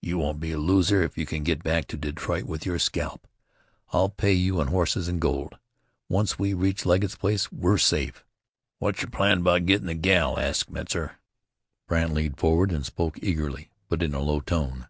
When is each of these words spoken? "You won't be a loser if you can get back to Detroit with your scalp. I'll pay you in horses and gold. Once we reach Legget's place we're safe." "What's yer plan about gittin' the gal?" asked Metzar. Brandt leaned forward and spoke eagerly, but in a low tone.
"You 0.00 0.16
won't 0.16 0.40
be 0.40 0.52
a 0.52 0.58
loser 0.58 1.02
if 1.02 1.18
you 1.18 1.26
can 1.26 1.42
get 1.42 1.62
back 1.62 1.86
to 1.88 1.98
Detroit 1.98 2.44
with 2.44 2.64
your 2.64 2.78
scalp. 2.78 3.26
I'll 3.92 4.08
pay 4.08 4.32
you 4.32 4.58
in 4.62 4.68
horses 4.68 5.06
and 5.06 5.20
gold. 5.20 5.58
Once 6.08 6.38
we 6.38 6.54
reach 6.54 6.86
Legget's 6.86 7.16
place 7.16 7.52
we're 7.52 7.76
safe." 7.76 8.24
"What's 8.78 9.02
yer 9.02 9.10
plan 9.10 9.40
about 9.40 9.66
gittin' 9.66 9.88
the 9.88 9.92
gal?" 9.94 10.38
asked 10.38 10.70
Metzar. 10.70 11.18
Brandt 11.86 12.14
leaned 12.14 12.38
forward 12.38 12.72
and 12.72 12.86
spoke 12.86 13.22
eagerly, 13.22 13.70
but 13.90 14.02
in 14.02 14.14
a 14.14 14.22
low 14.22 14.40
tone. 14.40 14.86